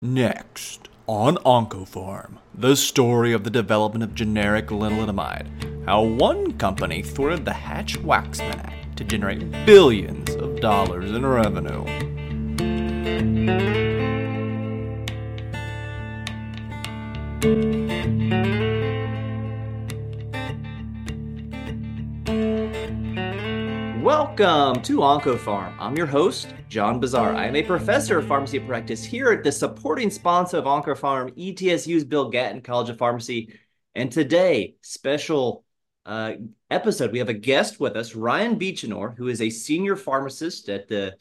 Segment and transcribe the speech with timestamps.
[0.00, 5.48] Next, on Oncopharm, the story of the development of generic lenalidomide.
[5.86, 11.82] How one company thwarted the Hatch-Waxman Act to generate billions of dollars in revenue.
[24.00, 25.74] Welcome to Oncopharm.
[25.80, 27.34] I'm your host, John Bossaer.
[27.34, 32.04] I am a professor of pharmacy practice here at the supporting sponsor of Oncopharm, ETSU's
[32.04, 33.58] Bill Gatton College of Pharmacy.
[33.94, 35.64] And today, special
[36.04, 36.32] uh,
[36.70, 40.88] episode, we have a guest with us, Ryan Beechinor, who is a senior pharmacist at
[40.88, 41.16] the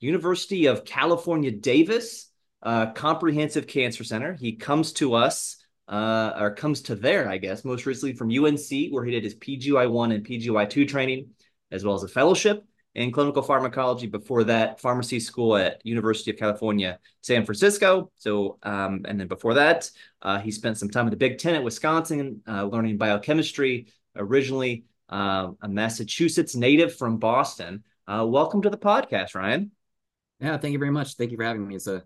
[0.00, 2.30] University of California, Davis
[2.62, 4.34] uh, Comprehensive Cancer Center.
[4.34, 5.56] He comes to us,
[5.88, 9.34] uh, or comes to there, I guess, most recently from UNC, where he did his
[9.36, 11.30] PGY1 and PGY2 training,
[11.70, 12.64] as well as a fellowship
[12.94, 14.06] in clinical pharmacology.
[14.06, 18.10] Before that, pharmacy school at University of California, San Francisco.
[18.16, 19.90] So, um, and then before that,
[20.22, 23.88] uh, he spent some time at the Big Ten at Wisconsin, uh, learning biochemistry.
[24.16, 27.84] Originally uh, a Massachusetts native from Boston.
[28.06, 29.70] Uh, welcome to the podcast, Ryan.
[30.40, 31.14] Yeah, thank you very much.
[31.14, 31.76] Thank you for having me.
[31.76, 32.02] It's a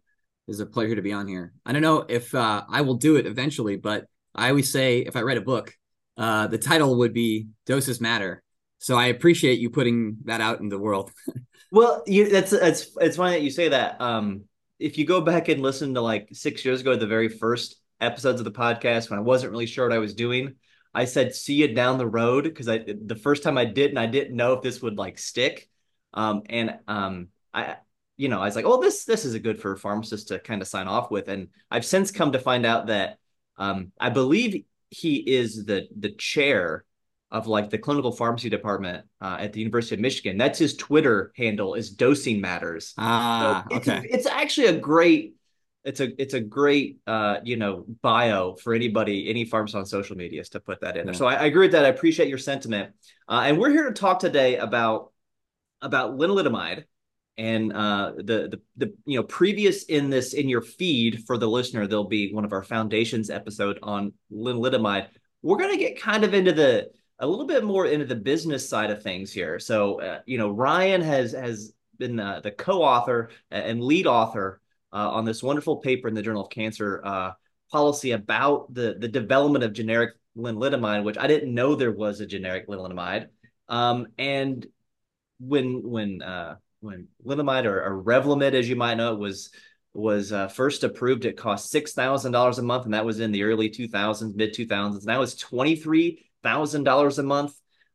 [0.46, 1.54] it's a pleasure to be on here.
[1.64, 5.16] I don't know if uh, I will do it eventually, but I always say if
[5.16, 5.74] I write a book,
[6.18, 8.42] uh, the title would be "Doses Matter."
[8.84, 11.10] So I appreciate you putting that out in the world.
[11.72, 13.98] well, you, that's it's it's funny that you say that.
[13.98, 14.42] Um,
[14.78, 18.42] if you go back and listen to like six years ago, the very first episodes
[18.42, 20.56] of the podcast, when I wasn't really sure what I was doing,
[20.92, 23.98] I said "see you down the road" because I the first time I did, and
[23.98, 25.70] I didn't know if this would like stick.
[26.12, 27.76] Um, and um, I
[28.18, 30.60] you know, I was like, oh, this this is a good for pharmacists to kind
[30.60, 31.28] of sign off with.
[31.28, 33.16] And I've since come to find out that
[33.56, 36.84] um, I believe he is the the chair
[37.34, 40.38] of like the clinical pharmacy department uh, at the University of Michigan.
[40.38, 42.94] That's his Twitter handle is dosing matters.
[42.96, 44.06] Ah, so it's, okay.
[44.08, 45.34] It's actually a great
[45.82, 50.16] it's a it's a great uh you know bio for anybody any pharmacist on social
[50.16, 51.14] media is to put that in there.
[51.14, 51.84] So I, I, agree with that.
[51.84, 52.92] I appreciate your sentiment.
[53.28, 55.12] Uh, and we're here to talk today about
[55.82, 56.84] about lenalidomide
[57.36, 61.48] and uh, the, the the you know previous in this in your feed for the
[61.48, 65.08] listener there'll be one of our foundations episode on lenalidomide
[65.42, 66.88] we're going to get kind of into the
[67.18, 70.50] a little bit more into the business side of things here so uh, you know
[70.50, 74.60] ryan has has been the co-author and lead author
[74.92, 77.30] uh, on this wonderful paper in the journal of cancer uh,
[77.70, 82.26] policy about the the development of generic lenalidomide which i didn't know there was a
[82.26, 83.28] generic lenalidomide
[83.68, 84.66] um, and
[85.40, 89.50] when when uh, when lenalidomide or, or Revlimid, as you might know, was
[89.92, 91.24] was uh, first approved.
[91.24, 94.34] It cost six thousand dollars a month, and that was in the early two thousands,
[94.34, 95.04] mid two thousands.
[95.04, 97.54] Now it's twenty three thousand dollars a month,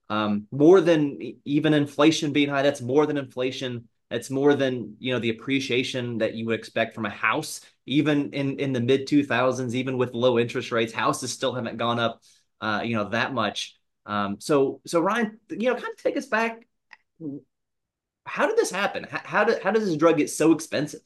[0.09, 2.63] um, more than even inflation being high.
[2.63, 3.87] That's more than inflation.
[4.09, 8.33] That's more than you know the appreciation that you would expect from a house, even
[8.33, 10.91] in in the mid two thousands, even with low interest rates.
[10.91, 12.21] Houses still haven't gone up,
[12.59, 13.77] uh, you know, that much.
[14.05, 16.66] Um, so so Ryan, you know, kind of take us back
[18.29, 19.05] how did this happen?
[19.09, 21.01] How, how did how does this drug get so expensive?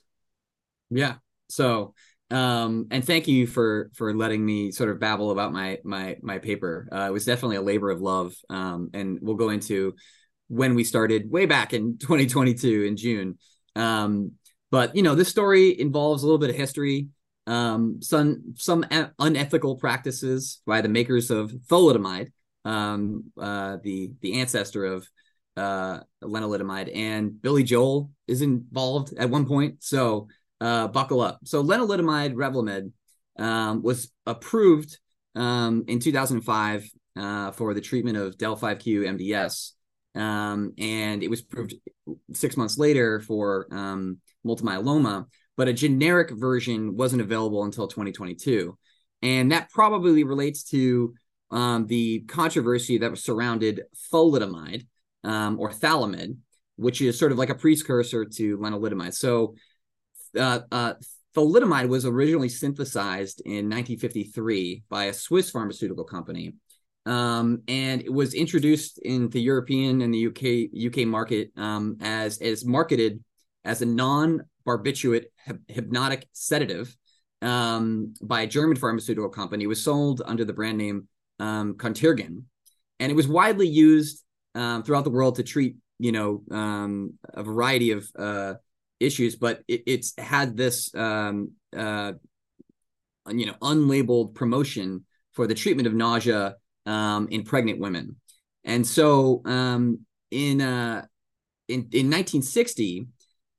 [0.90, 1.16] Yeah.
[1.50, 1.94] So
[2.32, 6.40] um and thank you for for letting me sort of babble about my my my
[6.40, 6.88] paper.
[6.92, 8.36] Uh, it was definitely a labor of love.
[8.50, 9.96] Um and we'll go into
[10.48, 13.38] when we started way back in 2022 in june.
[13.76, 14.34] Um
[14.72, 17.10] but you know this story involves a little bit of history.
[17.46, 18.86] Um some some
[19.20, 22.32] unethical practices by the makers of thalidomide
[22.66, 25.08] um uh the the ancestor of
[25.56, 29.84] uh, lenalidomide, and Billy Joel is involved at one point.
[29.84, 30.28] So
[30.64, 31.40] uh, buckle up.
[31.44, 32.92] So lenalidomide Revlimid
[33.38, 34.98] um, was approved
[35.36, 39.72] um, in 2005 uh, for the treatment of del5q MDS,
[40.20, 41.76] um, and it was approved
[42.32, 45.26] six months later for um, multiple myeloma.
[45.56, 48.76] But a generic version wasn't available until 2022,
[49.22, 51.14] and that probably relates to
[51.52, 54.88] um, the controversy that was surrounded thalidomide,
[55.24, 56.38] um, or Thalomid,
[56.78, 59.14] which is sort of like a precursor to lenalidomide.
[59.14, 59.56] So,
[60.38, 60.94] uh, uh,
[61.36, 66.54] thalidomide was originally synthesized in 1953 by a Swiss pharmaceutical company.
[67.06, 72.38] Um, and it was introduced in the European and the UK UK market um, as
[72.40, 73.22] as marketed
[73.66, 75.26] as a non-barbiturate
[75.68, 76.96] hypnotic sedative
[77.42, 79.66] um, by a German pharmaceutical company.
[79.66, 81.10] It was sold under the brand name
[81.40, 82.44] um, Contergan,
[83.02, 84.24] and it was widely used
[84.56, 88.54] um, throughout the world to treat you know um, a variety of uh,
[89.04, 92.14] issues, but it, it's had this um, uh,
[93.30, 96.56] you know unlabeled promotion for the treatment of nausea
[96.86, 98.16] um, in pregnant women,
[98.64, 100.00] and so um,
[100.32, 101.06] in uh,
[101.68, 103.08] in in 1960.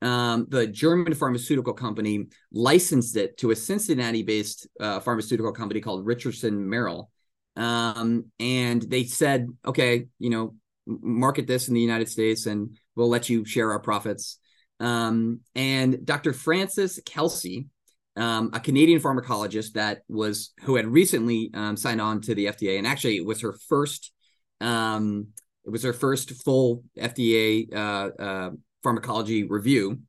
[0.03, 6.69] um, the German pharmaceutical company licensed it to a Cincinnati-based uh, pharmaceutical company called Richardson
[6.69, 7.09] Merrell,
[7.57, 10.55] um, and they said, "Okay, you know,
[10.87, 14.39] market this in the United States, and we'll let you share our profits."
[14.81, 16.33] Um, and Dr.
[16.33, 17.69] Frances Kelsey,
[18.17, 22.79] um, a Canadian pharmacologist that was who had recently um, signed on to the FDA,
[22.79, 24.13] and actually it was her first.
[24.61, 25.29] Um,
[25.65, 28.51] it was her first full FDA uh, uh,
[28.83, 30.01] pharmacology review,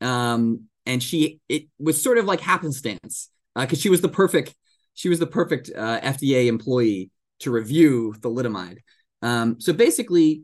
[0.00, 4.54] um, and she it was sort of like happenstance because uh, she was the perfect
[4.94, 7.10] she was the perfect uh, FDA employee
[7.40, 8.78] to review thalidomide.
[9.22, 10.42] Um, so basically,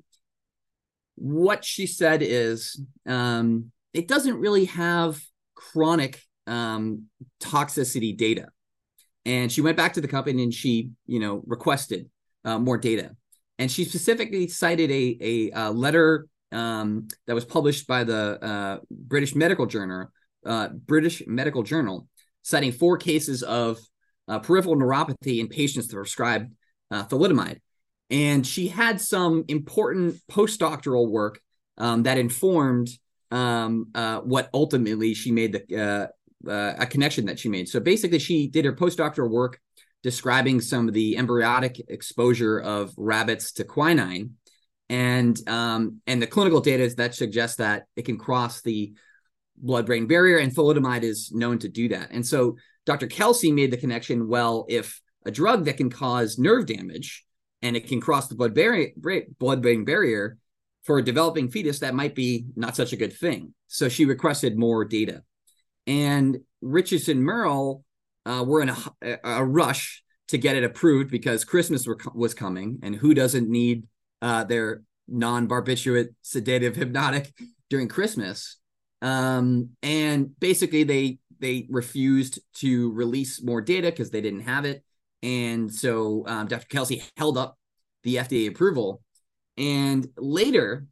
[1.16, 5.20] what she said is um, it doesn't really have
[5.54, 7.04] chronic um,
[7.42, 8.48] toxicity data.
[9.24, 12.08] And she went back to the company and she, you know, requested
[12.44, 13.16] uh, more data.
[13.58, 18.78] And she specifically cited a, a, a letter um, that was published by the uh,
[18.90, 20.12] British Medical Journal,
[20.44, 22.06] uh, British Medical Journal,
[22.42, 23.78] citing four cases of
[24.28, 26.52] uh, peripheral neuropathy in patients that prescribed
[26.90, 27.60] uh, thalidomide.
[28.10, 31.40] And she had some important postdoctoral work
[31.78, 32.88] um, that informed
[33.30, 36.06] um, uh, what ultimately she made the uh,
[36.48, 37.68] uh, a connection that she made.
[37.68, 39.60] So basically, she did her postdoctoral work
[40.02, 44.34] describing some of the embryonic exposure of rabbits to quinine,
[44.88, 48.94] and um, and the clinical data that suggests that it can cross the
[49.56, 52.10] blood-brain barrier, and thalidomide is known to do that.
[52.10, 53.06] And so Dr.
[53.06, 54.28] Kelsey made the connection.
[54.28, 57.24] Well, if a drug that can cause nerve damage
[57.62, 58.90] and it can cross the blood barrier,
[59.38, 60.38] blood-brain barrier
[60.84, 63.52] for a developing fetus, that might be not such a good thing.
[63.66, 65.24] So she requested more data.
[65.86, 67.82] And Richardson Merrell
[68.24, 72.80] uh, were in a, a, rush to get it approved because Christmas were, was coming,
[72.82, 73.84] and who doesn't need
[74.22, 77.32] uh, their non-barbiturate sedative hypnotic
[77.70, 78.56] during Christmas?
[79.02, 84.82] Um, and basically, they they refused to release more data because they didn't have it,
[85.26, 86.66] and so um, Dr.
[86.68, 87.58] Kelsey held up
[88.04, 89.02] the FDA approval.
[89.58, 90.86] And later,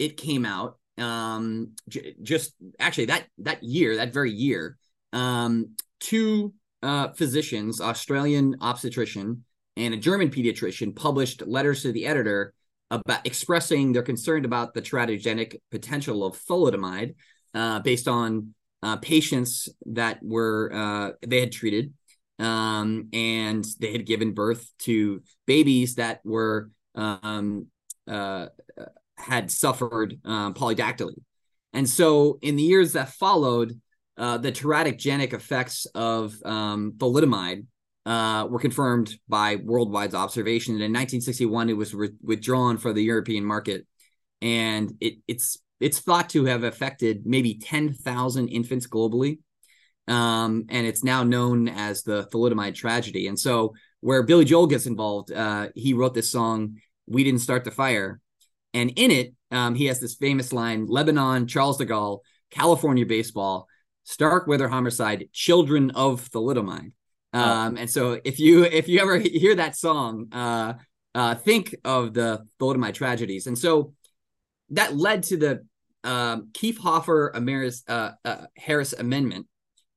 [0.00, 4.76] it came out um, j- just actually that that year, that very year,
[5.12, 6.52] um, two
[6.82, 9.44] uh, physicians, Australian obstetrician
[9.76, 12.54] and a German pediatrician, published letters to the editor
[12.90, 17.14] about expressing their concern about the teratogenic potential of thalidomide
[17.54, 21.92] uh, based on uh, patients that were uh, they had treated
[22.38, 27.66] um, and they had given birth to babies that were um,
[28.08, 28.46] uh,
[29.16, 31.16] had suffered um, polydactyly.
[31.72, 33.80] And so in the years that followed,
[34.16, 37.66] uh, the teratogenic effects of um, thalidomide
[38.06, 40.74] uh, were confirmed by worldwide observation.
[40.74, 43.86] And in 1961, it was re- withdrawn for the European market,
[44.40, 49.40] and it, it's it's thought to have affected maybe 10,000 infants globally.
[50.08, 53.26] Um, and it's now known as the thalidomide tragedy.
[53.26, 56.76] And so, where Billy Joel gets involved, uh, he wrote this song,
[57.06, 58.20] "We Didn't Start the Fire,"
[58.76, 62.20] And in it, um, he has this famous line Lebanon, Charles de Gaulle,
[62.50, 63.68] California baseball,
[64.04, 66.92] Starkweather homicide, children of thalidomide.
[67.32, 67.40] Oh.
[67.40, 70.74] Um, and so if you if you ever hear that song, uh,
[71.14, 73.46] uh, think of the thalidomide tragedies.
[73.46, 73.94] And so
[74.70, 75.66] that led to the
[76.04, 79.46] um, Kefauver Amaris, uh, uh, Harris Amendment,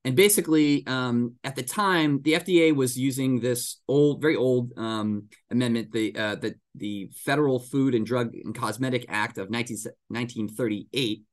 [0.05, 5.27] and basically, um, at the time, the FDA was using this old, very old um,
[5.51, 11.23] amendment, the, uh, the the Federal Food and Drug and Cosmetic Act of 19, 1938,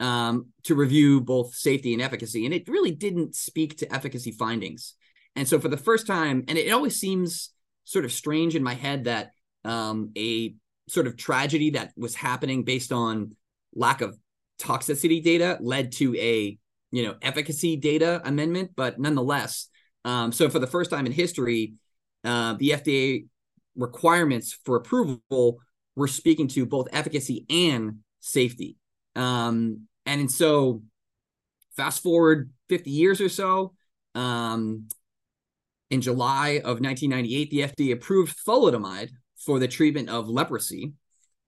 [0.00, 4.94] um, to review both safety and efficacy, and it really didn't speak to efficacy findings.
[5.36, 7.50] And so, for the first time, and it always seems
[7.84, 9.30] sort of strange in my head that
[9.64, 10.56] um, a
[10.88, 13.36] sort of tragedy that was happening based on
[13.74, 14.18] lack of
[14.60, 16.58] toxicity data led to a
[16.90, 19.68] you know efficacy data amendment, but nonetheless,
[20.04, 21.74] um, so for the first time in history,
[22.24, 23.26] uh, the FDA
[23.76, 25.58] requirements for approval
[25.96, 28.76] were speaking to both efficacy and safety.
[29.16, 30.82] Um, and so,
[31.76, 33.74] fast forward 50 years or so,
[34.14, 34.88] um,
[35.90, 40.92] in July of 1998, the FDA approved thalidomide for the treatment of leprosy.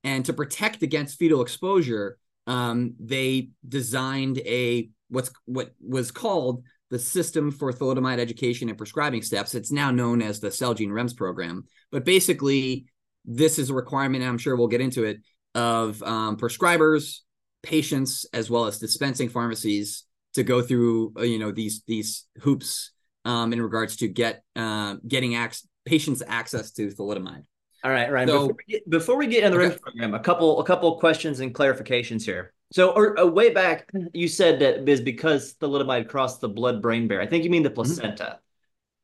[0.02, 6.98] And to protect against fetal exposure, um, they designed a what's what was called the
[6.98, 9.54] System for Thalidomide Education and Prescribing Steps.
[9.54, 11.64] It's now known as the Celgene REMS program.
[11.92, 12.86] But basically,
[13.24, 15.18] this is a requirement, I'm sure we'll get into it,
[15.54, 17.18] of um, prescribers,
[17.62, 22.92] patients, as well as dispensing pharmacies to go through, uh, you know, these these hoops
[23.24, 27.44] um, in regards to get uh, getting ac- patients access to thalidomide.
[27.82, 28.28] All right, Ryan.
[28.28, 29.74] So, before, we get, before we get in the okay.
[29.74, 32.52] REMS program, a couple a couple questions and clarifications here.
[32.72, 37.22] So, or uh, way back, you said that is because thalidomide crossed the blood-brain barrier.
[37.22, 38.24] I think you mean the placenta.
[38.24, 38.36] Mm-hmm.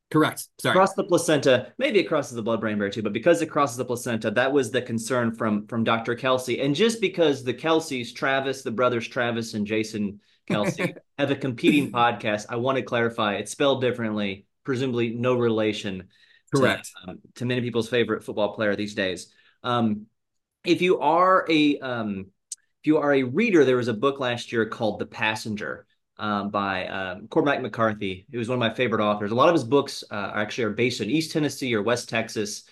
[0.09, 0.47] Correct.
[0.59, 0.71] Sorry.
[0.71, 3.83] Across the placenta, maybe it crosses the blood-brain barrier too, but because it crosses the
[3.83, 6.15] placenta, that was the concern from from Dr.
[6.15, 6.61] Kelsey.
[6.61, 11.91] And just because the Kelces, Travis, the brothers Travis and Jason Kelce, have a competing
[11.91, 16.07] podcast, I want to clarify it's spelled differently, presumably no relation.
[16.55, 16.89] Correct.
[17.03, 19.33] To, um, to many people's favorite football player these days.
[19.61, 20.05] Um,
[20.63, 22.27] if you are a um, if
[22.87, 25.85] you are a reader, there was a book last year called The Passenger
[26.17, 28.25] um, by um, Cormac McCarthy.
[28.31, 29.31] He was one of my favorite authors.
[29.31, 32.63] A lot of his books uh, actually are based in East Tennessee or West Texas.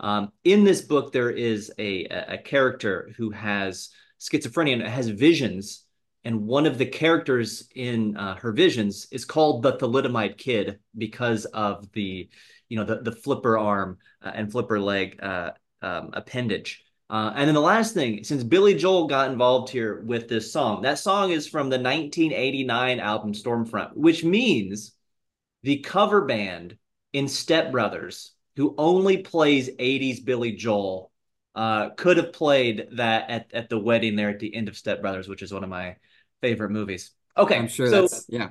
[0.00, 3.90] Um, in this book, there is a, a character who has
[4.20, 5.84] schizophrenia and has visions.
[6.24, 11.44] And one of the characters in uh, her visions is called the thalidomide kid because
[11.46, 12.30] of the,
[12.68, 15.50] you know, the, the flipper arm uh, and flipper leg uh,
[15.82, 16.82] um, appendage.
[17.10, 20.82] Uh, and then the last thing, since Billy Joel got involved here with this song,
[20.82, 24.92] that song is from the 1989 album Storm Front, which means
[25.62, 26.76] the cover band
[27.12, 31.10] in Step Brothers, who only plays 80s Billy Joel,
[31.54, 35.00] uh, could have played that at, at the wedding there at the end of Step
[35.00, 35.96] Brothers, which is one of my
[36.40, 37.12] favorite movies.
[37.36, 38.50] Okay, I'm sure so, that's yeah.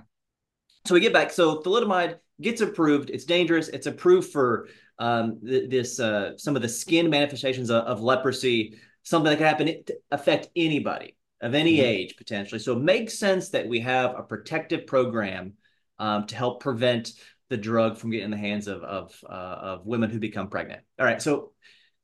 [0.85, 1.31] So we get back.
[1.31, 3.09] So thalidomide gets approved.
[3.09, 3.69] It's dangerous.
[3.69, 4.67] It's approved for
[4.99, 9.47] um, th- this uh, some of the skin manifestations of, of, leprosy, something that can
[9.47, 11.85] happen affect anybody of any mm-hmm.
[11.85, 12.59] age potentially.
[12.59, 15.53] So it makes sense that we have a protective program
[15.99, 17.13] um, to help prevent
[17.49, 20.81] the drug from getting in the hands of of, uh, of women who become pregnant.
[20.99, 21.51] All right, so.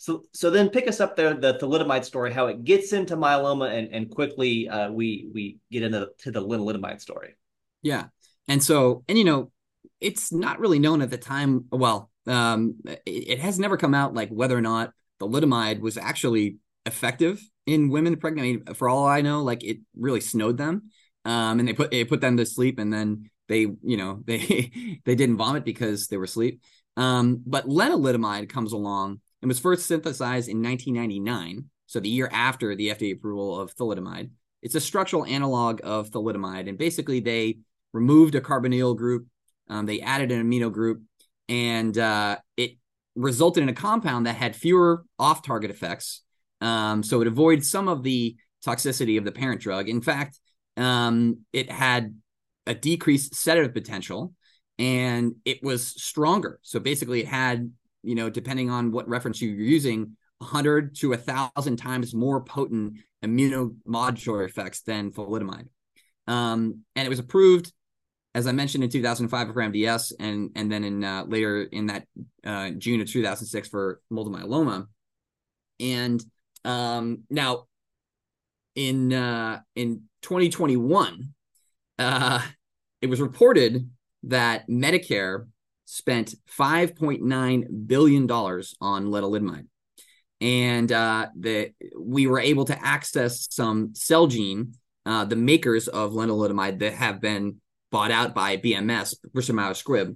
[0.01, 3.69] So, so then pick us up there, the thalidomide story, how it gets into myeloma,
[3.77, 7.36] and, and quickly uh, we we get into to the lenalidomide story.
[7.81, 8.05] Yeah,
[8.48, 9.51] and so and you know,
[10.00, 11.65] it's not really known at the time.
[11.72, 15.97] Well, um, it, it, has never come out like whether or not the thalidomide was
[15.97, 18.45] actually effective in women pregnant.
[18.45, 20.89] I mean, for all I know, like it really snowed them,
[21.25, 24.99] um, and they put it put them to sleep, and then they, you know, they
[25.05, 26.61] they didn't vomit because they were asleep.
[26.97, 32.75] Um, but lenalidomide comes along and was first synthesized in 1999, so the year after
[32.75, 34.31] the FDA approval of thalidomide.
[34.61, 37.59] It's a structural analog of thalidomide, and basically they
[37.93, 39.27] removed a carbonyl group,
[39.69, 41.01] um, they added an amino group,
[41.49, 42.77] and uh, it
[43.15, 46.21] resulted in a compound that had fewer off-target effects.
[46.61, 49.89] Um, so it avoided some of the toxicity of the parent drug.
[49.89, 50.39] In fact,
[50.77, 52.15] um, it had
[52.65, 54.33] a decreased sedative potential,
[54.77, 56.59] and it was stronger.
[56.61, 57.71] So basically, it had
[58.03, 64.45] you know, depending on what reference you're using, 100 to 1,000 times more potent immunomodulatory
[64.45, 65.67] effects than thalidomide.
[66.27, 67.73] Um, and it was approved
[68.36, 72.05] as I mentioned in 2005 for MDS, and and then in uh, later in that
[72.45, 74.88] uh, June of 2006 for multiple myeloma,
[75.79, 76.24] and
[76.63, 77.65] um, now
[78.75, 81.33] in uh, in 2021,
[81.98, 82.41] uh,
[83.01, 83.89] it was reported
[84.24, 85.48] that Medicare
[85.86, 89.65] spent 5.9 billion dollars on lenalidomide,
[90.39, 94.75] and uh, that we were able to access some Celgene,
[95.07, 97.59] uh, the makers of lenalidomide, that have been
[97.91, 100.15] bought out by BMS, Bristol Myers Squibb.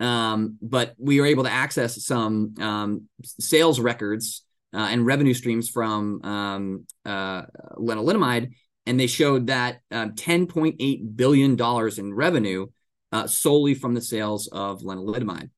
[0.00, 5.68] Um, but we were able to access some um, sales records uh, and revenue streams
[5.68, 7.42] from um, uh,
[7.76, 8.54] lenalidomide,
[8.86, 11.58] and they showed that um, $10.8 billion
[11.98, 12.66] in revenue
[13.12, 15.50] uh, solely from the sales of lenalidomide.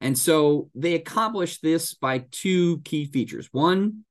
[0.00, 3.48] And so they accomplished this by two key features.
[3.50, 4.04] One,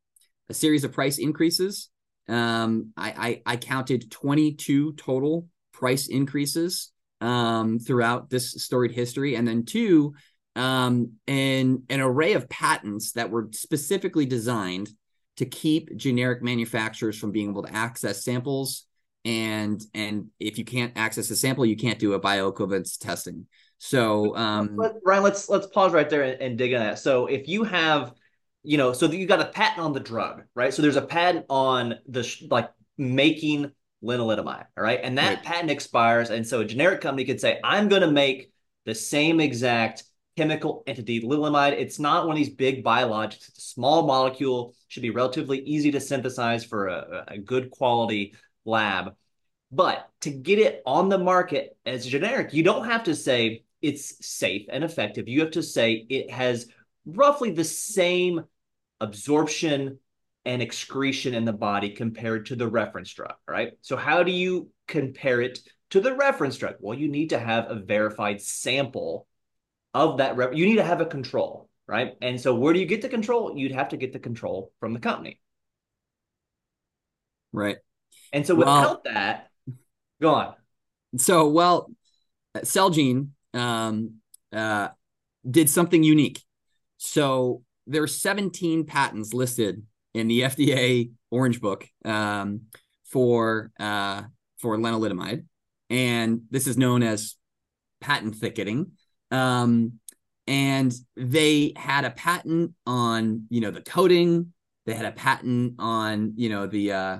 [0.49, 1.89] a series of price increases.
[2.27, 9.47] Um, I, I, I counted 22 total price increases um, throughout this storied history, and
[9.47, 10.13] then two,
[10.55, 14.89] um, an an array of patents that were specifically designed
[15.37, 18.85] to keep generic manufacturers from being able to access samples.
[19.25, 23.45] And and if you can't access a sample, you can't do a bioequivalence testing.
[23.77, 26.99] So um, Ryan, let's let's pause right there and, and dig in that.
[26.99, 28.13] So if you have
[28.63, 30.73] you know, so you got a patent on the drug, right?
[30.73, 33.71] So there's a patent on the sh- like making
[34.03, 34.65] lenalidomide.
[34.77, 34.99] All right.
[35.01, 35.43] And that right.
[35.43, 36.29] patent expires.
[36.29, 38.51] And so a generic company could say, I'm going to make
[38.85, 40.03] the same exact
[40.35, 41.73] chemical entity, lenalidomide.
[41.73, 43.49] It's not one of these big biologics.
[43.49, 48.35] It's a small molecule, should be relatively easy to synthesize for a, a good quality
[48.65, 49.15] lab.
[49.71, 54.25] But to get it on the market as generic, you don't have to say it's
[54.25, 55.27] safe and effective.
[55.27, 56.67] You have to say it has
[57.05, 58.45] roughly the same
[59.01, 59.99] absorption
[60.47, 63.73] and excretion in the body compared to the reference drug, right?
[63.81, 66.75] So how do you compare it to the reference drug?
[66.79, 69.27] Well, you need to have a verified sample
[69.93, 70.37] of that.
[70.55, 72.13] You need to have a control, right?
[72.21, 73.57] And so where do you get the control?
[73.57, 75.41] You'd have to get the control from the company.
[77.51, 77.77] Right.
[78.31, 79.49] And so without well, that,
[80.21, 80.53] go on.
[81.17, 81.91] So well,
[82.55, 84.13] Celgene um,
[84.53, 84.89] uh,
[85.49, 86.41] did something unique.
[86.95, 89.83] So there are 17 patents listed
[90.17, 92.61] in the FDA Orange Book um,
[93.05, 94.23] for uh,
[94.57, 95.45] for lenalidomide,
[95.89, 97.35] and this is known as
[98.01, 98.91] patent thicketing.
[99.29, 99.99] Um,
[100.47, 104.53] and they had a patent on you know the coating,
[104.85, 107.19] they had a patent on you know the uh,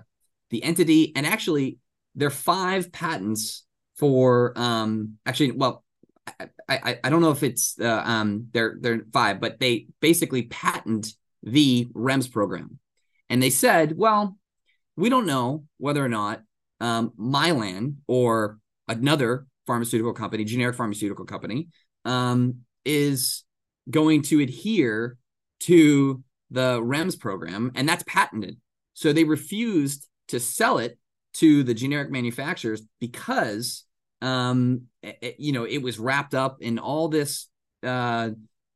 [0.50, 1.78] the entity, and actually
[2.16, 3.64] there are five patents
[3.96, 5.84] for um actually well
[6.40, 10.44] I, I, I don't know if it's uh, um they're they're five, but they basically
[10.44, 11.14] patent
[11.44, 12.80] the REMS program,
[13.30, 14.38] and they said, well,
[14.96, 16.42] we don't know whether or not
[16.80, 21.68] um, Mylan or another pharmaceutical company, generic pharmaceutical company,
[22.06, 23.44] um, is
[23.90, 25.18] going to adhere
[25.60, 28.58] to the REMS program, and that's patented.
[28.94, 30.98] So they refused to sell it
[31.36, 33.84] to the generic manufacturers because
[34.22, 37.48] um, it, you know, it was wrapped up in all this
[37.84, 38.30] uh,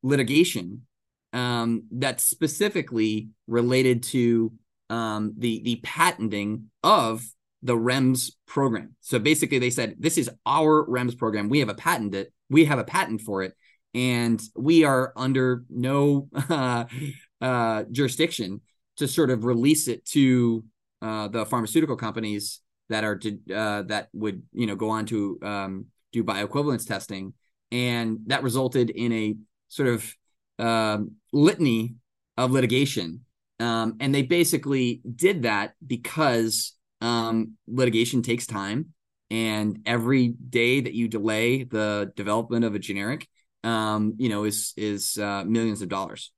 [0.03, 0.84] litigation
[1.33, 4.51] um, that's specifically related to
[4.89, 7.23] um, the the patenting of
[7.63, 8.95] the REMS program.
[9.01, 11.50] So basically, they said this is our REMS program.
[11.50, 12.33] We have a patent it.
[12.50, 13.53] We have a patent for it,
[13.93, 16.85] and we are under no uh,
[17.41, 18.61] uh, jurisdiction
[18.97, 20.63] to sort of release it to
[21.01, 22.59] uh, the pharmaceutical companies
[22.89, 27.33] that are to, uh, that would you know go on to um, do bioequivalence testing,
[27.71, 29.35] and that resulted in a
[29.69, 30.13] sort of
[30.62, 31.96] um, litany
[32.38, 33.25] of litigation.
[33.60, 38.94] Um, and they basically did that because um, litigation takes time,
[39.30, 43.27] and every day that you delay the development of a generic,
[43.63, 46.32] um, you know, is is uh, millions of dollars.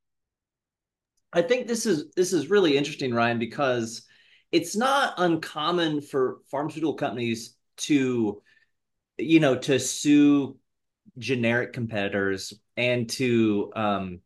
[1.32, 4.03] I think this is this is really interesting, Ryan, because
[4.51, 8.42] it's not uncommon for pharmaceutical companies to
[9.18, 10.58] you know to sue
[11.18, 14.20] generic competitors and to um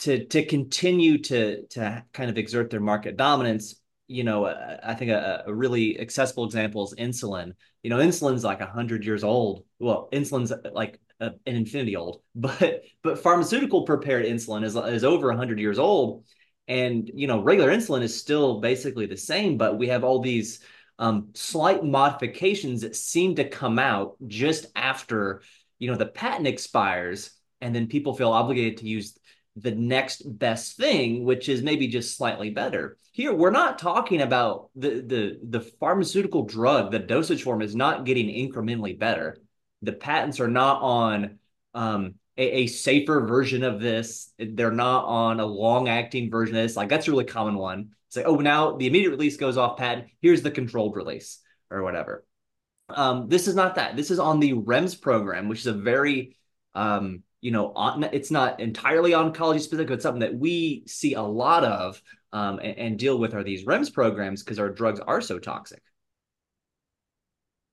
[0.00, 5.10] to to continue to to kind of exert their market dominance you know i think
[5.10, 7.52] a, a really accessible example is insulin.
[7.82, 9.64] You know insulin's like 100 years old.
[9.78, 15.28] Well insulin's like a, an infinity old but but pharmaceutical prepared insulin is is over
[15.28, 16.24] 100 years old.
[16.66, 20.60] And you know regular insulin is still basically the same but we have all these
[20.98, 25.40] um, slight modifications that seem to come out just after
[25.80, 29.18] you know the patent expires and then people feel obligated to use
[29.56, 34.70] the next best thing which is maybe just slightly better here we're not talking about
[34.76, 39.36] the the the pharmaceutical drug the dosage form is not getting incrementally better
[39.82, 41.38] the patents are not on
[41.74, 44.32] um, a, a safer version of this.
[44.38, 46.76] They're not on a long acting version of this.
[46.76, 47.90] Like that's a really common one.
[48.08, 50.08] It's like, oh, now the immediate release goes off patent.
[50.20, 51.40] Here's the controlled release
[51.70, 52.24] or whatever.
[52.96, 53.96] Um, this is not that.
[53.96, 56.36] This is on the REMS program, which is a very,
[56.74, 59.90] um, you know, on, it's not entirely oncology specific.
[59.90, 62.00] It's something that we see a lot of
[62.32, 65.82] um, and, and deal with are these REMS programs because our drugs are so toxic.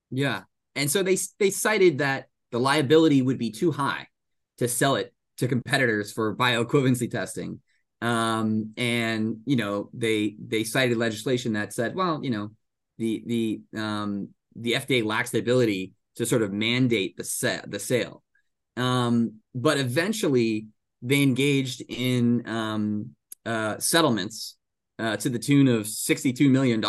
[0.09, 0.43] Yeah,
[0.75, 4.07] and so they they cited that the liability would be too high
[4.57, 7.59] to sell it to competitors for bioequivalency testing.
[8.01, 12.51] Um, and you know, they they cited legislation that said, well, you know,
[12.97, 17.79] the the um, the FDA lacks the ability to sort of mandate the set the
[17.79, 18.23] sale.
[18.75, 20.67] Um, but eventually
[21.01, 23.11] they engaged in um,
[23.45, 24.55] uh, settlements
[24.99, 26.83] uh, to the tune of $62 million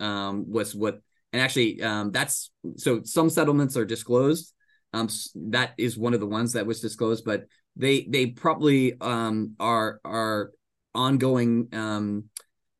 [0.00, 1.00] um, was what,
[1.32, 4.54] and actually um, that's, so some settlements are disclosed
[4.94, 5.08] um,
[5.50, 7.46] that is one of the ones that was disclosed, but
[7.76, 10.52] they they probably um, are are
[10.94, 11.68] ongoing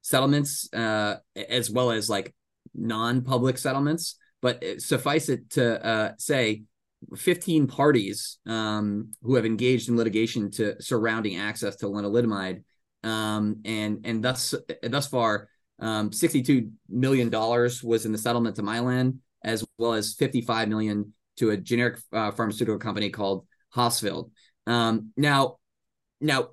[0.03, 2.33] settlements uh, as well as like
[2.73, 4.17] non-public settlements.
[4.45, 6.65] But suffice it to uh, say,
[7.17, 12.63] 15 parties um, who have engaged in litigation to surrounding access to lenalidomide,
[13.03, 18.63] um, and and thus thus far, um, 62 million dollars was in the settlement to
[18.63, 24.31] Mylan, as well as 55 million to a generic uh, pharmaceutical company called Hosfeld.
[24.67, 25.57] Um, now,
[26.21, 26.49] now,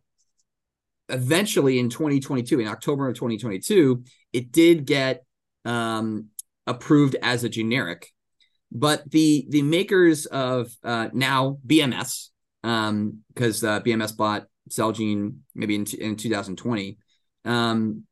[1.09, 5.25] eventually in 2022, in October of 2022, it did get
[5.65, 6.29] um,
[6.71, 8.07] approved as a generic,
[8.71, 12.29] but the the makers of uh, now BMS,
[12.61, 16.97] because um, uh, BMS bought Celgene maybe in, in 2020.
[17.45, 18.03] Um,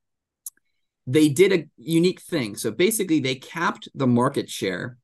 [1.07, 2.55] they did a unique thing.
[2.55, 4.97] So basically, they capped the market share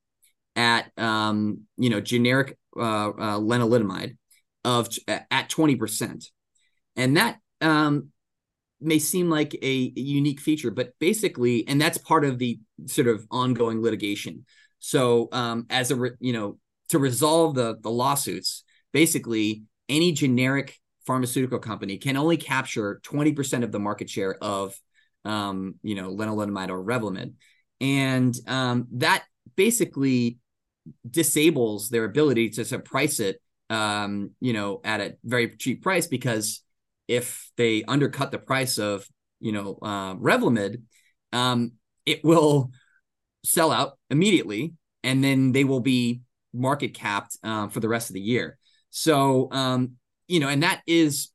[0.55, 4.17] at um, you know generic uh, uh, lenalidomide
[4.63, 6.25] of at 20%.
[6.95, 8.09] And that um,
[8.85, 13.25] may seem like a unique feature, but basically, and that's part of the sort of
[13.31, 14.45] ongoing litigation.
[14.79, 16.57] So, um, as a re, you know,
[16.89, 23.71] to resolve the the lawsuits, basically, any generic pharmaceutical company can only capture 20% of
[23.71, 24.75] the market share of
[25.23, 27.33] um, you know, lenalidomide or Revlimid.
[27.81, 29.23] And um, that
[29.55, 30.37] basically
[31.09, 36.07] disables their ability to, to price it um, you know, at a very cheap price
[36.07, 36.61] because
[37.07, 39.07] if they undercut the price of,
[39.39, 40.81] you know, uh, Revlimid,
[41.31, 41.73] um,
[42.05, 42.71] it will
[43.43, 46.21] sell out immediately and then they will be
[46.53, 48.57] market capped uh, for the rest of the year.
[48.89, 49.93] So, um,
[50.27, 51.29] you know, and that is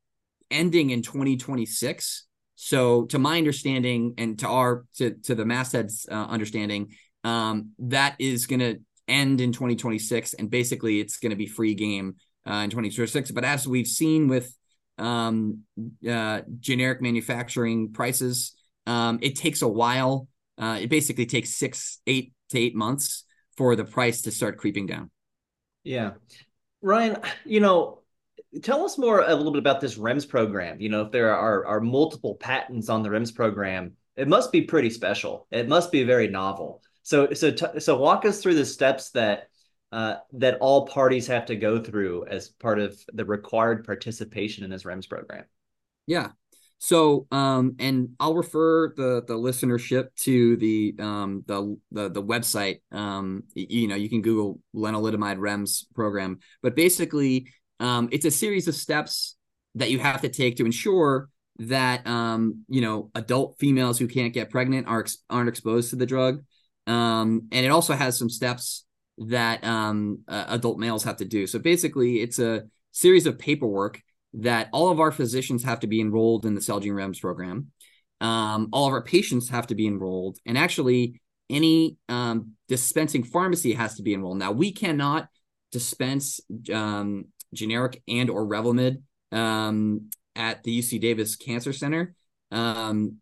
[0.51, 2.27] ending in 2026.
[2.57, 6.93] So, to my understanding, and to our to to the mastheads uh, understanding,
[7.25, 11.75] um, that is going to end in 2026, and basically it's going to be free
[11.75, 13.31] game uh, in 2026.
[13.31, 14.55] But as we've seen with
[15.01, 15.61] um,
[16.09, 18.55] uh, generic manufacturing prices,
[18.87, 20.29] um, it takes a while.
[20.59, 23.25] Uh, it basically takes six, eight to eight months
[23.57, 25.11] for the price to start creeping down.
[25.83, 26.13] Yeah,
[26.83, 28.01] Ryan, you know,
[28.63, 30.81] tell us more a little bit about this REMS program.
[30.81, 34.63] You know, if there are are multiple patents on the REMS program, it must be
[34.63, 35.47] pretty special.
[35.51, 36.83] It must be very novel.
[37.03, 39.49] So so t- so walk us through the steps that
[39.93, 44.71] uh, that all parties have to go through as part of the required participation in
[44.71, 45.45] this REMS program.
[46.07, 46.29] Yeah.
[46.79, 52.81] So, um, and I'll refer the the listenership to the um the the the website.
[52.91, 57.49] Um, you know, you can Google lenalidomide REMS program, but basically,
[57.81, 59.37] um, it's a series of steps
[59.75, 64.33] that you have to take to ensure that um, you know, adult females who can't
[64.33, 66.43] get pregnant are aren't exposed to the drug.
[66.87, 68.87] Um, and it also has some steps
[69.21, 71.47] that um, uh, adult males have to do.
[71.47, 74.01] So basically, it's a series of paperwork
[74.35, 77.69] that all of our physicians have to be enrolled in the Celgene REMS program.
[78.21, 83.73] Um, all of our patients have to be enrolled, and actually, any um, dispensing pharmacy
[83.73, 84.39] has to be enrolled.
[84.39, 85.29] Now, we cannot
[85.73, 86.41] dispense
[86.73, 89.03] um, generic and or Revlimid
[89.33, 92.15] um, at the UC Davis Cancer Center
[92.53, 93.17] um,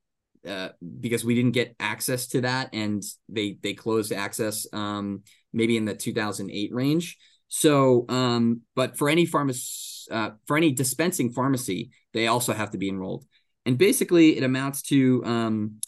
[0.47, 5.77] uh, because we didn't get access to that, and they they closed access um, maybe
[5.77, 7.17] in the 2008 range.
[7.49, 12.79] So, um, but for any pharmacy, uh, for any dispensing pharmacy, they also have to
[12.79, 13.25] be enrolled.
[13.67, 15.81] And basically, it amounts to um,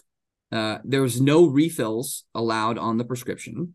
[0.52, 3.74] uh, there's no refills allowed on the prescription.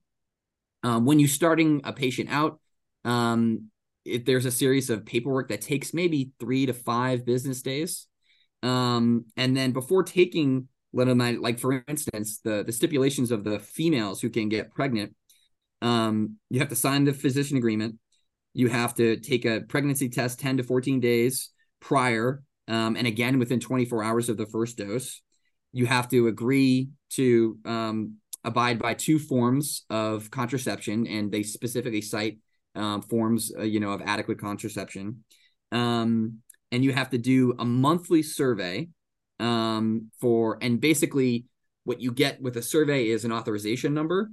[0.83, 2.59] Um, when you're starting a patient out,
[3.03, 3.69] um,
[4.03, 8.07] if there's a series of paperwork that takes maybe three to five business days.
[8.61, 14.29] Um, and then before taking like for instance, the the stipulations of the females who
[14.29, 15.13] can get pregnant
[15.85, 17.99] um, you have to sign the physician agreement.
[18.55, 23.37] You have to take a pregnancy test 10 to 14 days prior, um, and again
[23.37, 25.21] within 24 hours of the first dose.
[25.73, 32.01] You have to agree to um, abide by two forms of contraception, and they specifically
[32.01, 32.39] cite
[32.73, 35.23] um, forms, uh, you know, of adequate contraception.
[35.71, 36.39] Um,
[36.71, 38.89] and you have to do a monthly survey
[39.39, 41.45] um, for, and basically,
[41.83, 44.31] what you get with a survey is an authorization number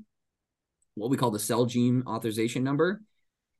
[0.95, 3.03] what we call the Celgene authorization number.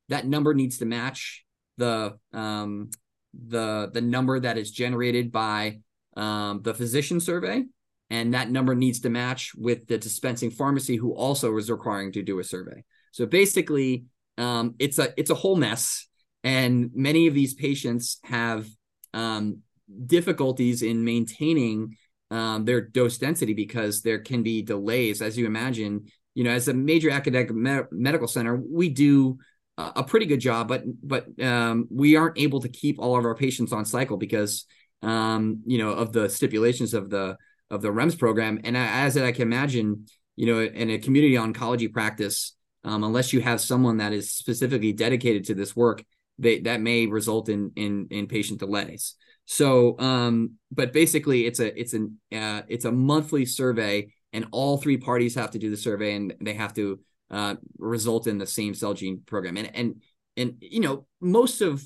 [0.09, 1.45] That number needs to match
[1.77, 2.89] the um,
[3.33, 5.79] the the number that is generated by
[6.15, 7.63] um, the physician survey,
[8.09, 12.21] and that number needs to match with the dispensing pharmacy who also is requiring to
[12.21, 12.83] do a survey.
[13.11, 14.05] So basically,
[14.37, 16.07] um, it's a it's a whole mess,
[16.43, 18.67] and many of these patients have
[19.13, 19.59] um,
[20.05, 21.97] difficulties in maintaining
[22.31, 25.21] um, their dose density because there can be delays.
[25.21, 29.37] As you imagine, you know, as a major academic me- medical center, we do
[29.77, 33.35] a pretty good job, but but um, we aren't able to keep all of our
[33.35, 34.65] patients on cycle because
[35.01, 37.37] um, you know of the stipulations of the
[37.71, 38.59] of the REMS program.
[38.63, 43.41] And as I can imagine, you know, in a community oncology practice, um, unless you
[43.41, 46.03] have someone that is specifically dedicated to this work,
[46.37, 49.15] they, that may result in in in patient delays.
[49.45, 54.77] So, um, but basically, it's a it's an uh, it's a monthly survey and all
[54.77, 56.99] three parties have to do the survey and they have to
[57.31, 59.57] uh, result in the same Celgene program.
[59.57, 60.01] And and
[60.35, 61.83] and you know most of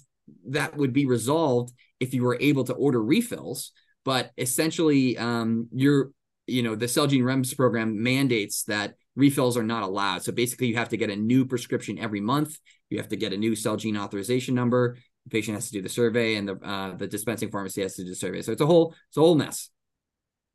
[0.50, 3.72] that would be resolved if you were able to order refills,
[4.04, 6.12] but essentially um, you're
[6.48, 10.24] you know the Celgene REMS program mandates that refills are not allowed.
[10.24, 12.58] So basically, you have to get a new prescription every month.
[12.90, 14.98] You have to get a new Celgene authorization number.
[15.26, 18.04] The patient has to do the survey, and the uh, the dispensing pharmacy has to
[18.04, 18.42] do the survey.
[18.42, 19.70] So it's a whole it's a whole mess.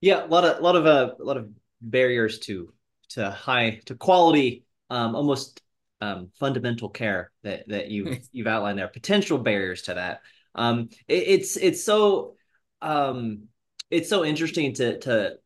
[0.01, 1.49] Yeah, a lot of a lot of uh, a lot of
[1.83, 2.73] barriers to
[3.11, 5.61] to high to quality um, almost
[6.01, 10.21] um, fundamental care that that you you've outlined there potential barriers to that
[10.55, 12.35] um, it, it's it's so
[12.81, 13.45] um,
[13.90, 15.37] it's so interesting to to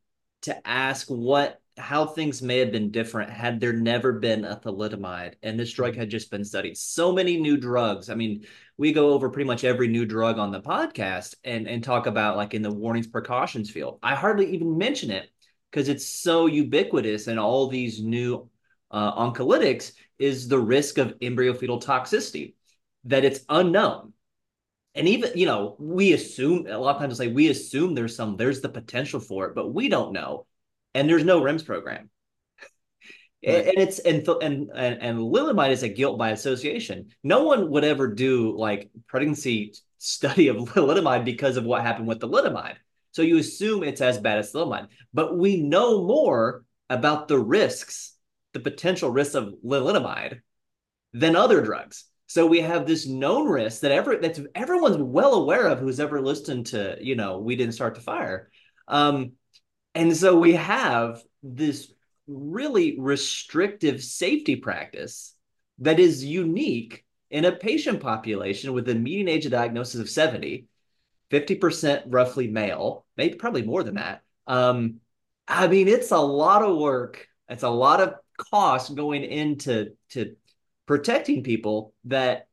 [0.43, 5.35] to ask what how things may have been different had there never been a thalidomide
[5.43, 6.77] and this drug had just been studied.
[6.77, 8.09] So many new drugs.
[8.09, 8.47] I mean,
[8.79, 12.37] we go over pretty much every new drug on the podcast and and talk about
[12.37, 13.99] like in the warnings precautions field.
[14.03, 15.29] I hardly even mention it
[15.77, 18.49] because it's so ubiquitous in all these new
[18.91, 22.55] uh, oncolytics is the risk of embryo fetal toxicity
[23.05, 24.15] that it's unknown.
[24.95, 28.39] And even you know we assume a lot of times say we assume there's some
[28.39, 30.47] there's the potential for it but we don't know.
[30.95, 32.09] And there's no REMS program.
[33.47, 33.69] Right.
[33.69, 37.11] and it's and and and, and is a guilt by association.
[37.23, 42.21] No one would ever do like pregnancy study of Lilimide because of what happened with
[42.21, 42.77] the Lilimide
[43.17, 48.17] so you assume it's as bad as Lilimide but we know more about the risks
[48.53, 50.41] the potential risks of Lilimide
[51.13, 55.69] than other drugs so we have this known risk that every that's everyone's well aware
[55.69, 58.51] of who's ever listened to, you know, we didn't start the fire.
[58.89, 59.33] Um,
[59.95, 61.93] and so we have this
[62.27, 65.35] really restrictive safety practice
[65.79, 70.67] that is unique in a patient population with a median age of diagnosis of 70,
[71.31, 74.23] 50% roughly male, maybe probably more than that.
[74.47, 75.01] Um,
[75.49, 77.27] I mean, it's a lot of work.
[77.49, 78.15] It's a lot of
[78.51, 80.37] cost going into to
[80.87, 82.49] protecting people that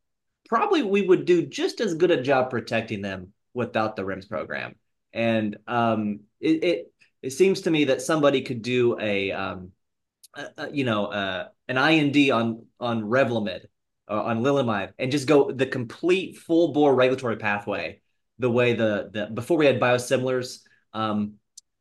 [0.48, 4.76] probably we would do just as good a job protecting them without the REMS program.
[5.14, 9.72] And um, it, it, it seems to me that somebody could do a, um,
[10.36, 13.66] a, a you know uh, an IND on on Revlimid
[14.10, 18.02] uh, on Lilimide and just go the complete full bore regulatory pathway
[18.39, 20.60] the way the the before we had biosimilars.
[20.93, 21.36] Um,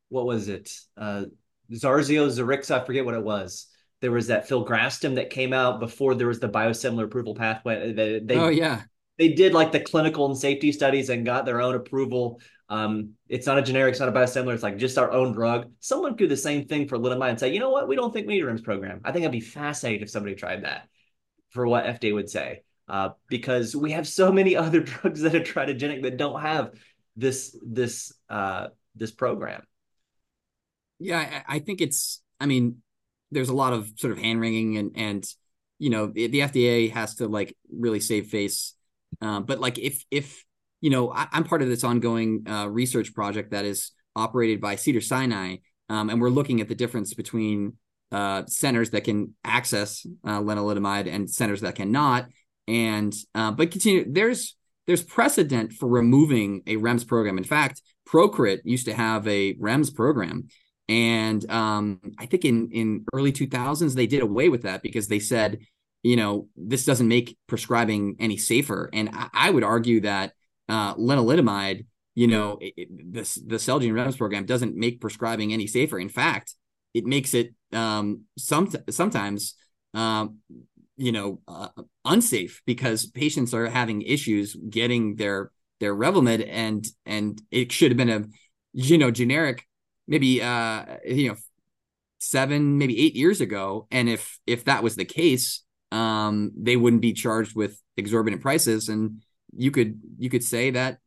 [0.09, 0.71] what was it?
[0.97, 1.25] Uh,
[1.73, 3.69] Zarzio, Zarixa, I forget what it was
[4.03, 7.93] there was that Phil filgrastim that came out before there was the biosimilar approval pathway.
[7.93, 8.83] They, they, oh yeah,
[9.17, 12.41] they did like the clinical and safety studies and got their own approval.
[12.69, 14.55] Um, it's not a generic, it's not a biosimilar.
[14.55, 15.71] It's like just our own drug.
[15.79, 18.13] Someone could do the same thing for Lilimide and say, you know what, we don't
[18.13, 19.01] think we need a REMS program.
[19.05, 20.89] I think I'd be fascinated if somebody tried that
[21.51, 25.41] for what FDA would say, uh, because we have so many other drugs that are
[25.41, 26.73] teratogenic that don't have
[27.17, 29.63] this this uh, this program.
[30.99, 32.23] Yeah, I, I think it's.
[32.41, 32.79] I mean,
[33.31, 35.35] there's a lot of sort of hand wringing and and
[35.79, 38.75] you know the, FDA has to like really save face.
[39.21, 40.45] Um, but like if if
[40.81, 44.77] you know I, am part of this ongoing uh, research project that is operated by
[44.77, 45.57] Cedar Sinai,
[45.89, 47.75] um, and we're looking at the difference between
[48.13, 52.27] uh, centers that can access uh, lenalidomide and centers that cannot.
[52.69, 57.39] And uh, but continue there's there's precedent for removing a REMS program.
[57.39, 60.49] In fact, Procrit used to have a REMS program
[60.89, 65.21] and um, I think in in early 2000s they did away with that because they
[65.21, 65.61] said,
[66.03, 68.91] you know, this doesn't make prescribing any safer.
[68.93, 70.33] And I, I would argue that
[70.69, 75.67] uh, lenalidomide, you know, it, it, the the Celgene REMS program doesn't make prescribing any
[75.67, 75.99] safer.
[75.99, 76.55] In fact,
[76.95, 79.55] it makes it um, some sometimes
[79.95, 80.39] um,
[81.03, 81.69] you know uh,
[82.05, 87.99] unsafe because patients are having issues getting their their Revlimid and and it should have
[87.99, 88.25] been a
[88.73, 89.67] you know generic
[90.07, 91.37] maybe uh you know
[92.19, 93.89] seven maybe eight years ago.
[93.91, 98.89] And if if that was the case um they wouldn't be charged with exorbitant prices.
[98.89, 99.23] And
[99.57, 100.99] you could you could say that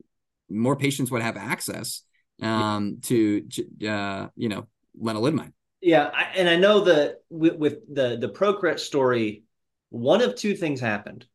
[0.50, 2.02] more patients would have access
[2.42, 3.48] um to
[3.88, 4.68] uh you know
[5.02, 5.54] lenalidomide.
[5.80, 9.45] Yeah I, and i know that with, with the the procrit story
[9.90, 11.26] one of two things happened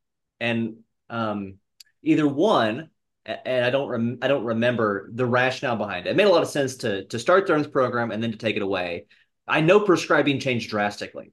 [0.40, 0.76] and
[1.08, 1.54] um
[2.02, 2.90] either one
[3.26, 6.10] and I don't rem- I don't remember the rationale behind it.
[6.10, 8.56] It made a lot of sense to to start the program and then to take
[8.56, 9.06] it away.
[9.46, 11.32] I know prescribing changed drastically,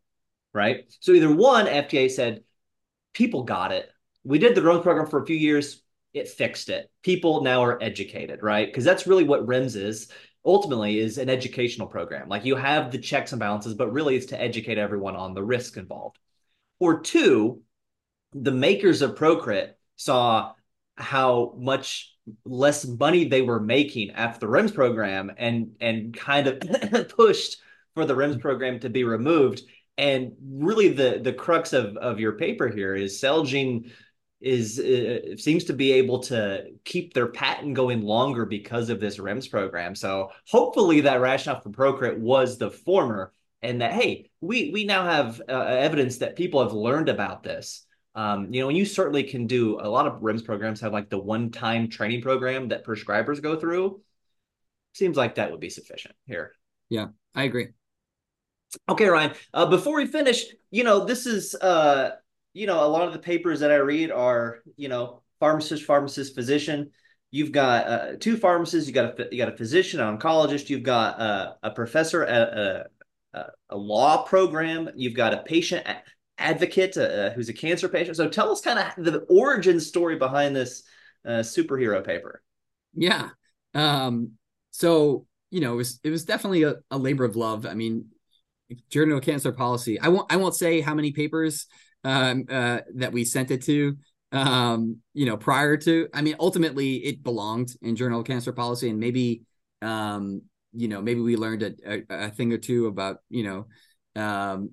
[0.53, 0.85] right?
[0.99, 2.43] So either one, FDA said
[3.13, 3.89] people got it.
[4.23, 5.81] We did the REMS program for a few years.
[6.13, 6.89] It fixed it.
[7.03, 8.67] People now are educated, right?
[8.67, 10.09] Because that's really what REMS is.
[10.43, 12.29] Ultimately, is an educational program.
[12.29, 15.43] Like you have the checks and balances, but really it's to educate everyone on the
[15.43, 16.17] risk involved.
[16.79, 17.61] Or two,
[18.33, 20.53] the makers of Procrit saw
[20.95, 22.13] how much
[22.45, 27.57] less money they were making after the REMS program and and kind of pushed
[27.93, 29.61] for the REMS program to be removed.
[29.97, 33.91] And really, the the crux of of your paper here is Celgene
[34.39, 39.17] is uh, seems to be able to keep their patent going longer because of this
[39.17, 39.95] REMS program.
[39.95, 45.05] So hopefully, that rationale for Procrit was the former, and that hey, we we now
[45.05, 49.21] have uh, evidence that people have learned about this um, you know, and you certainly
[49.21, 52.83] can do a lot of REMS programs have like the one time training program that
[52.83, 54.01] prescribers go through.
[54.95, 56.51] Seems like that would be sufficient here.
[56.89, 57.67] Yeah, I agree.
[58.89, 59.33] Okay, Ryan.
[59.53, 62.15] Uh, before we finish, you know, this is, uh,
[62.53, 66.33] you know, a lot of the papers that I read are, you know, pharmacist, pharmacist,
[66.33, 66.89] physician.
[67.29, 70.81] you've got uh, two pharmacists, you got a you got a physician, an oncologist, you've
[70.81, 72.85] got uh, a professor at a,
[73.37, 75.85] a, a, law program, you've got a patient
[76.37, 78.17] advocate uh, uh, who's a cancer patient.
[78.17, 80.83] So tell us kind of the origin story behind this
[81.25, 82.41] uh, superhero paper.
[82.93, 83.29] Yeah.
[83.73, 84.31] Um,
[84.71, 87.65] so you know, it was it was definitely a, a labor of love.
[87.65, 88.07] I mean,
[88.89, 89.99] journal of cancer policy.
[89.99, 91.67] I won't I won't say how many papers
[92.03, 93.97] um, uh, that we sent it to.
[94.31, 98.89] Um, you know, prior to I mean, ultimately it belonged in Journal of Cancer Policy,
[98.89, 99.43] and maybe
[99.81, 100.41] um,
[100.73, 103.65] you know, maybe we learned a, a, a thing or two about you know
[104.21, 104.71] um,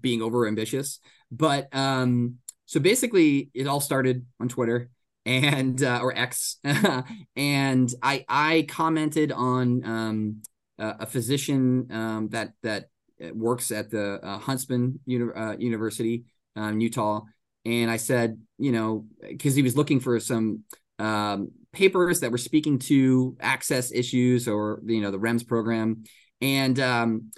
[0.00, 1.00] being over ambitious.
[1.30, 4.90] But um, so basically, it all started on Twitter
[5.26, 6.58] and uh, or X,
[7.36, 10.42] and I I commented on um,
[10.78, 12.86] a, physician um, that that
[13.32, 16.24] works at the uh, Huntsman Uni- uh, University,
[16.56, 17.22] um, Utah,
[17.64, 20.64] and I said, you know, because he was looking for some
[20.98, 26.04] um, papers that were speaking to access issues or you know the REMS program,
[26.40, 27.30] and um,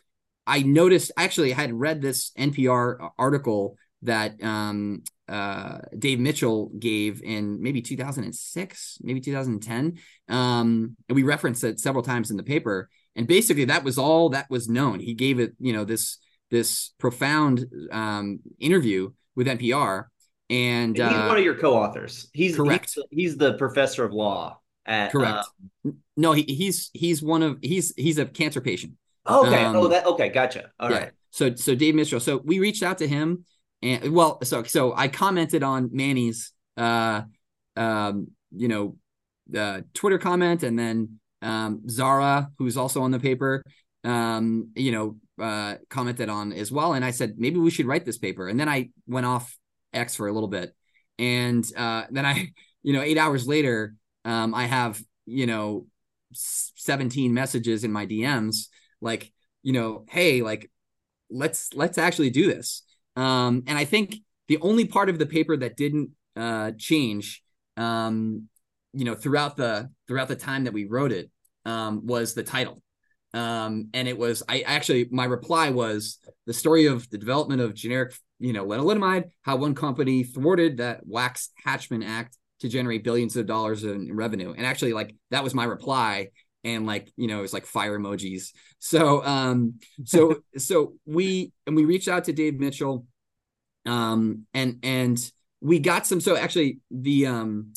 [0.47, 7.23] I noticed actually I had read this NPR article that um, uh, Dave Mitchell gave
[7.23, 9.99] in maybe 2006, maybe 2010.
[10.29, 12.89] Um, and we referenced it several times in the paper.
[13.17, 15.01] And basically, that was all that was known.
[15.01, 16.19] He gave it, you know, this
[16.51, 20.05] this profound um, interview with NPR.
[20.49, 22.29] And, and he's uh, one of your co-authors.
[22.33, 22.95] He's correct.
[22.95, 24.61] He's, he's the professor of law.
[24.87, 25.47] At, correct.
[25.85, 28.93] Um, no, he, he's he's one of he's he's a cancer patient.
[29.29, 29.65] Okay.
[29.65, 30.29] Um, oh, that okay.
[30.29, 30.71] Gotcha.
[30.79, 30.97] All yeah.
[30.97, 31.11] right.
[31.31, 32.21] So so Dave Mitchell.
[32.21, 33.45] So we reached out to him
[33.83, 37.23] and well, so so I commented on Manny's uh
[37.77, 38.97] um you know
[39.57, 43.65] uh Twitter comment and then um Zara, who's also on the paper,
[44.05, 46.95] um, you know, uh commented on as well.
[46.95, 48.49] And I said, maybe we should write this paper.
[48.49, 49.59] And then I went off
[49.97, 50.75] X for a little bit.
[51.19, 55.87] And uh then I, you know, eight hours later, um, I have, you know,
[56.33, 58.69] 17 messages in my DMs
[59.01, 59.33] like,
[59.63, 60.71] you know, hey, like
[61.31, 62.83] let's let's actually do this
[63.17, 64.17] um, and I think
[64.49, 67.43] the only part of the paper that didn't uh, change,
[67.77, 68.49] um,
[68.93, 71.31] you know, throughout the throughout the time that we wrote it,
[71.65, 72.83] um, was the title.
[73.35, 77.75] Um, and it was I actually my reply was the story of the development of
[77.75, 83.37] generic, you know, lenalidomide, how one company thwarted that Wax Hatchman Act to generate billions
[83.37, 84.55] of dollars in revenue.
[84.57, 86.29] And actually, like that was my reply
[86.67, 91.85] and like you know it's like fire emojis so um so so we and we
[91.85, 93.07] reached out to dave mitchell
[93.87, 97.73] um and and we got some so actually the um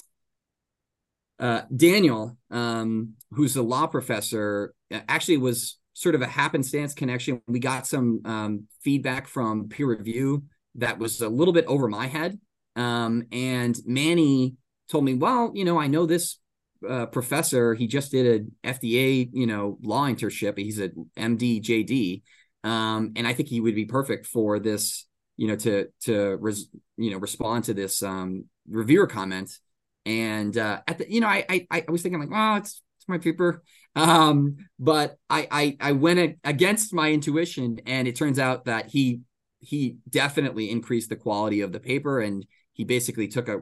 [1.39, 4.73] uh daniel um who's a law professor
[5.07, 10.43] actually was sort of a happenstance connection we got some um feedback from peer review
[10.75, 12.39] that was a little bit over my head
[12.75, 14.55] um and manny
[14.89, 16.39] told me well you know i know this
[16.87, 17.73] uh, professor.
[17.73, 20.57] He just did an FDA, you know, law internship.
[20.57, 22.21] He's a MD, JD,
[22.63, 25.05] um, and I think he would be perfect for this,
[25.37, 29.51] you know, to to res, you know respond to this um, reviewer comment.
[30.05, 33.09] And uh, at the, you know, I I, I was thinking like, oh, it's it's
[33.09, 33.63] my paper,
[33.95, 39.21] um, but I, I I went against my intuition, and it turns out that he
[39.59, 43.59] he definitely increased the quality of the paper and he basically took a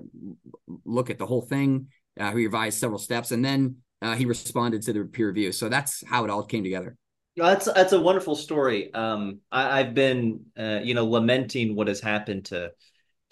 [0.86, 1.88] look at the whole thing
[2.20, 5.52] uh, he revised several steps, and then uh, he responded to the peer review.
[5.52, 6.96] So that's how it all came together.
[7.36, 8.92] That's that's a wonderful story.
[8.94, 12.72] Um, I, have been, uh, you know, lamenting what has happened to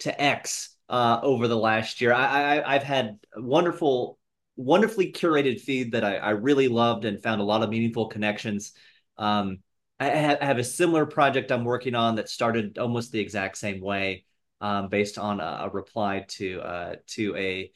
[0.00, 2.12] to X uh, over the last year.
[2.12, 4.18] I, I have had wonderful,
[4.56, 8.72] wonderfully curated feed that I, I really loved and found a lot of meaningful connections.
[9.18, 9.58] Um,
[9.98, 13.56] I have, I have a similar project I'm working on that started almost the exact
[13.56, 14.24] same way,
[14.60, 17.70] um, based on a, a reply to uh, to a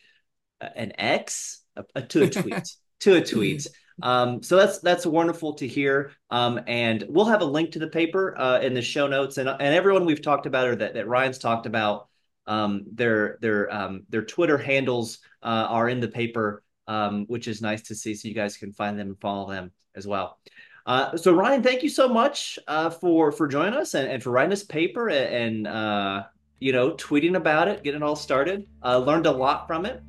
[0.61, 1.63] an X
[1.95, 3.67] a, to a tweet to a tweet.
[4.03, 6.13] Um, so that's that's wonderful to hear.
[6.31, 9.49] Um, and we'll have a link to the paper uh, in the show notes, and
[9.49, 12.09] and everyone we've talked about or that, that Ryan's talked about,
[12.47, 17.63] um, their their um, their Twitter handles uh, are in the paper, um, which is
[17.63, 18.15] nice to see.
[18.15, 20.39] So you guys can find them and follow them as well.
[20.85, 24.31] Uh, so Ryan, thank you so much uh, for for joining us and, and for
[24.31, 26.25] writing this paper and, uh,
[26.59, 28.67] you know tweeting about it, getting it all started.
[28.85, 30.03] Uh, learned a lot from it.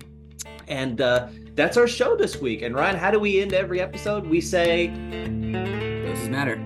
[0.67, 2.61] And uh, that's our show this week.
[2.61, 4.25] And Ryan, how do we end every episode?
[4.25, 6.57] We say, Doses matter.